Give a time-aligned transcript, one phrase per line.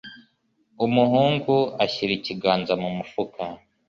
[0.85, 3.41] Umuhungu ashyira ikiganza mu mufuka.